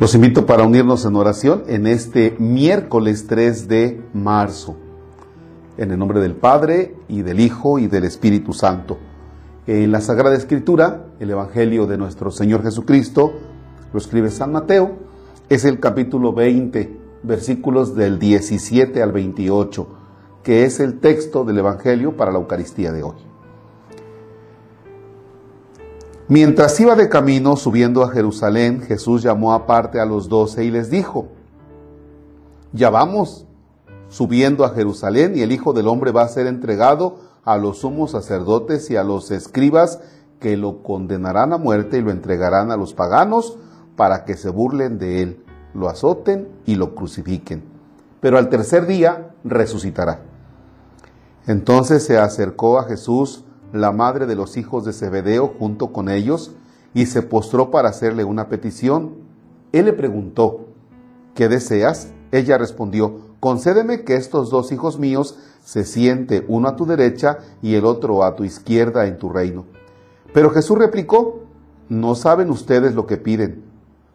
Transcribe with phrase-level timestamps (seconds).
[0.00, 4.76] Los invito para unirnos en oración en este miércoles 3 de marzo.
[5.76, 8.98] En el nombre del Padre y del Hijo y del Espíritu Santo.
[9.68, 13.34] En la Sagrada Escritura, el Evangelio de nuestro Señor Jesucristo,
[13.92, 14.96] lo escribe San Mateo,
[15.48, 19.86] es el capítulo 20, versículos del 17 al 28,
[20.42, 23.33] que es el texto del Evangelio para la Eucaristía de hoy.
[26.34, 30.90] Mientras iba de camino subiendo a Jerusalén, Jesús llamó aparte a los doce y les
[30.90, 31.28] dijo,
[32.72, 33.46] ya vamos
[34.08, 38.10] subiendo a Jerusalén y el Hijo del Hombre va a ser entregado a los sumos
[38.10, 40.00] sacerdotes y a los escribas
[40.40, 43.56] que lo condenarán a muerte y lo entregarán a los paganos
[43.94, 47.62] para que se burlen de él, lo azoten y lo crucifiquen.
[48.20, 50.22] Pero al tercer día resucitará.
[51.46, 53.43] Entonces se acercó a Jesús
[53.74, 56.52] la madre de los hijos de Zebedeo junto con ellos
[56.94, 59.16] y se postró para hacerle una petición.
[59.72, 60.68] Él le preguntó,
[61.34, 62.12] ¿qué deseas?
[62.30, 67.74] Ella respondió, concédeme que estos dos hijos míos se siente uno a tu derecha y
[67.74, 69.64] el otro a tu izquierda en tu reino.
[70.32, 71.40] Pero Jesús replicó,
[71.88, 73.64] no saben ustedes lo que piden.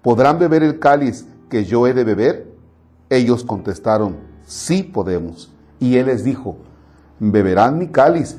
[0.00, 2.54] ¿Podrán beber el cáliz que yo he de beber?
[3.08, 4.16] Ellos contestaron,
[4.46, 5.52] sí podemos.
[5.80, 6.56] Y él les dijo,
[7.18, 8.38] beberán mi cáliz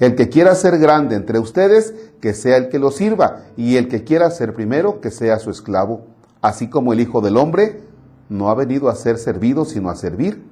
[0.00, 3.88] El que quiera ser grande entre ustedes, que sea el que lo sirva, y el
[3.88, 6.06] que quiera ser primero, que sea su esclavo,
[6.42, 7.82] así como el Hijo del Hombre
[8.28, 10.42] no ha venido a ser servido, sino a servir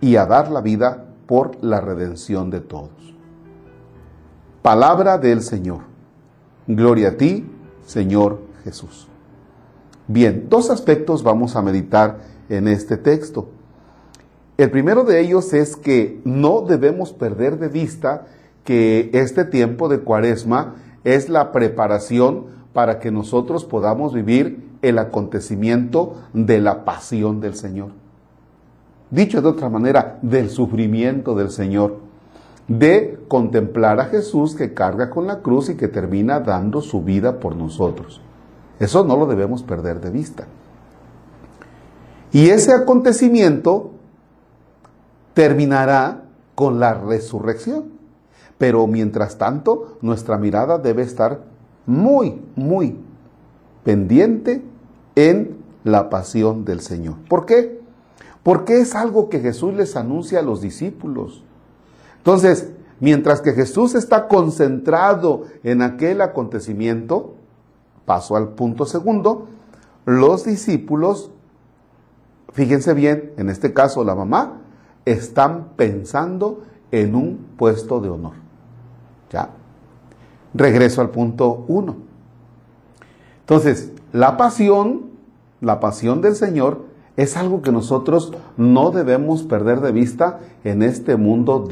[0.00, 2.90] y a dar la vida por la redención de todos.
[4.62, 5.80] Palabra del Señor.
[6.66, 7.48] Gloria a ti,
[7.86, 9.08] Señor Jesús.
[10.08, 13.48] Bien, dos aspectos vamos a meditar en este texto.
[14.56, 18.26] El primero de ellos es que no debemos perder de vista
[18.66, 26.16] que este tiempo de cuaresma es la preparación para que nosotros podamos vivir el acontecimiento
[26.34, 27.92] de la pasión del Señor.
[29.10, 32.00] Dicho de otra manera, del sufrimiento del Señor,
[32.68, 37.38] de contemplar a Jesús que carga con la cruz y que termina dando su vida
[37.38, 38.20] por nosotros.
[38.80, 40.46] Eso no lo debemos perder de vista.
[42.32, 43.92] Y ese acontecimiento
[45.32, 47.95] terminará con la resurrección.
[48.58, 51.40] Pero mientras tanto, nuestra mirada debe estar
[51.86, 52.98] muy, muy
[53.84, 54.62] pendiente
[55.14, 57.16] en la pasión del Señor.
[57.28, 57.80] ¿Por qué?
[58.42, 61.44] Porque es algo que Jesús les anuncia a los discípulos.
[62.18, 67.34] Entonces, mientras que Jesús está concentrado en aquel acontecimiento,
[68.04, 69.46] paso al punto segundo,
[70.06, 71.30] los discípulos,
[72.52, 74.60] fíjense bien, en este caso la mamá,
[75.04, 78.45] están pensando en un puesto de honor.
[79.30, 79.50] Ya.
[80.54, 81.96] Regreso al punto uno.
[83.40, 85.10] Entonces, la pasión,
[85.60, 86.84] la pasión del Señor,
[87.16, 91.66] es algo que nosotros no debemos perder de vista en este mundo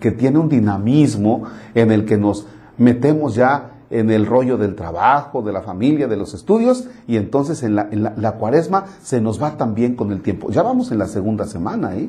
[0.00, 1.44] que tiene un dinamismo
[1.74, 2.46] en el que nos
[2.78, 7.62] metemos ya en el rollo del trabajo, de la familia, de los estudios, y entonces
[7.62, 10.50] en la, la, cuaresma se nos va también con el tiempo.
[10.50, 12.08] Ya vamos en la segunda semana, ¿eh?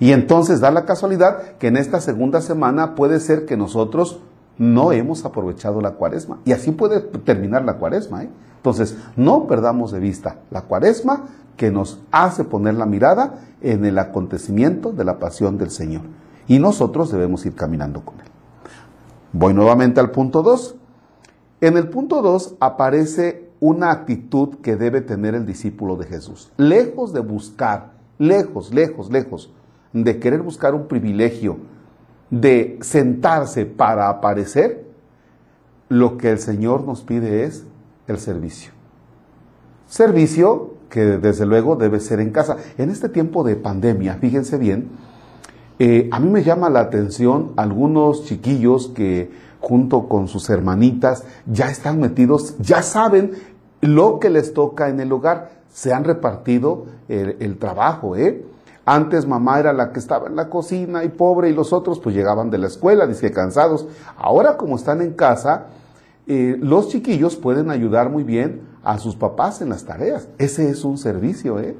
[0.00, 4.20] Y entonces da la casualidad que en esta segunda semana puede ser que nosotros
[4.58, 6.40] no hemos aprovechado la cuaresma.
[6.44, 8.24] Y así puede terminar la cuaresma.
[8.24, 8.30] ¿eh?
[8.56, 11.24] Entonces, no perdamos de vista la cuaresma
[11.56, 16.02] que nos hace poner la mirada en el acontecimiento de la pasión del Señor.
[16.46, 18.26] Y nosotros debemos ir caminando con Él.
[19.32, 20.76] Voy nuevamente al punto 2.
[21.60, 26.52] En el punto 2 aparece una actitud que debe tener el discípulo de Jesús.
[26.56, 29.50] Lejos de buscar, lejos, lejos, lejos,
[29.94, 31.56] de querer buscar un privilegio,
[32.28, 34.84] de sentarse para aparecer,
[35.88, 37.64] lo que el Señor nos pide es
[38.08, 38.72] el servicio.
[39.86, 42.56] Servicio que desde luego debe ser en casa.
[42.76, 44.88] En este tiempo de pandemia, fíjense bien,
[45.78, 49.30] eh, a mí me llama la atención algunos chiquillos que
[49.60, 53.32] junto con sus hermanitas ya están metidos, ya saben
[53.80, 58.44] lo que les toca en el hogar, se han repartido el, el trabajo, ¿eh?
[58.86, 62.14] Antes mamá era la que estaba en la cocina y pobre y los otros pues
[62.14, 63.86] llegaban de la escuela, dice cansados.
[64.16, 65.66] Ahora como están en casa,
[66.26, 70.28] eh, los chiquillos pueden ayudar muy bien a sus papás en las tareas.
[70.38, 71.76] Ese es un servicio, ¿eh?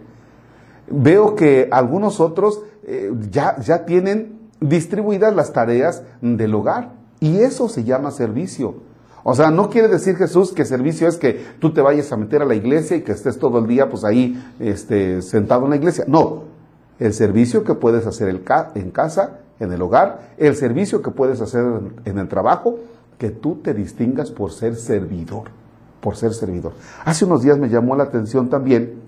[0.91, 6.93] Veo que algunos otros eh, ya, ya tienen distribuidas las tareas del hogar.
[7.21, 8.77] Y eso se llama servicio.
[9.23, 12.43] O sea, no quiere decir Jesús que servicio es que tú te vayas a meter
[12.43, 15.77] a la iglesia y que estés todo el día pues ahí este, sentado en la
[15.77, 16.05] iglesia.
[16.07, 16.54] No,
[16.99, 21.65] el servicio que puedes hacer en casa, en el hogar, el servicio que puedes hacer
[22.05, 22.79] en el trabajo,
[23.19, 25.45] que tú te distingas por ser servidor,
[26.01, 26.73] por ser servidor.
[27.05, 29.03] Hace unos días me llamó la atención también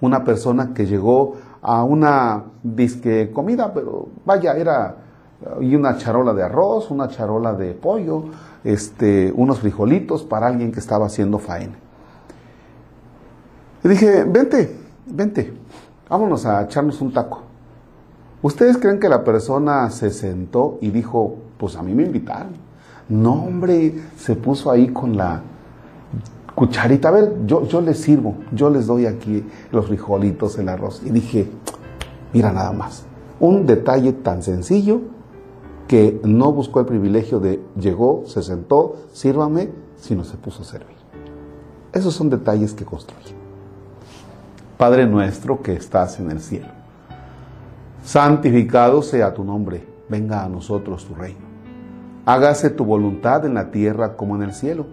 [0.00, 4.96] una persona que llegó a una disque comida, pero vaya, era
[5.60, 8.24] y una charola de arroz, una charola de pollo,
[8.62, 11.74] este, unos frijolitos para alguien que estaba haciendo faena.
[13.82, 14.76] Y dije, vente,
[15.06, 15.52] vente,
[16.14, 17.40] vámonos a echarnos un taco.
[18.40, 22.52] ¿Ustedes creen que la persona se sentó y dijo, pues a mí me invitaron?
[23.08, 25.42] No, hombre, se puso ahí con la
[26.54, 27.08] cucharita.
[27.08, 31.02] A ver, yo, yo les sirvo, yo les doy aquí los frijolitos, el arroz.
[31.04, 31.50] Y dije,
[32.32, 33.06] mira nada más,
[33.40, 35.00] un detalle tan sencillo
[35.88, 40.96] que no buscó el privilegio de llegó, se sentó, sírvame, sino se puso a servir.
[41.92, 43.43] Esos son detalles que construyen.
[44.76, 46.68] Padre nuestro que estás en el cielo,
[48.02, 51.40] santificado sea tu nombre, venga a nosotros tu reino.
[52.26, 54.86] Hágase tu voluntad en la tierra como en el cielo.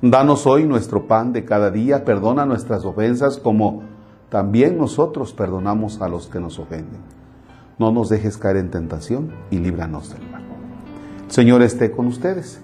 [0.00, 3.82] Danos hoy nuestro pan de cada día, perdona nuestras ofensas como
[4.28, 7.16] también nosotros perdonamos a los que nos ofenden
[7.78, 10.42] no nos dejes caer en tentación y líbranos del mal.
[11.28, 12.60] Señor esté con ustedes.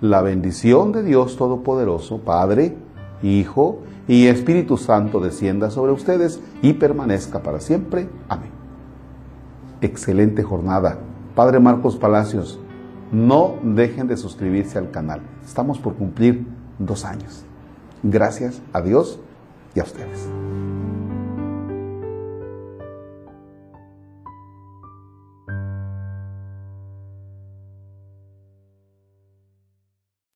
[0.00, 2.76] La bendición de Dios Todopoderoso, Padre,
[3.22, 8.08] Hijo y Espíritu Santo descienda sobre ustedes y permanezca para siempre.
[8.28, 8.50] Amén.
[9.80, 10.98] Excelente jornada.
[11.34, 12.58] Padre Marcos Palacios,
[13.12, 15.20] no dejen de suscribirse al canal.
[15.44, 16.46] Estamos por cumplir
[16.78, 17.44] dos años.
[18.02, 19.18] Gracias a Dios
[19.74, 20.28] y a ustedes.